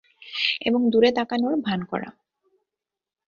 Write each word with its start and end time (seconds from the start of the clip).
এবং 0.61 0.81
দূরে 0.89 1.09
তাকানোর 1.11 1.55
ভাণ 1.61 1.79
করা। 1.83 2.09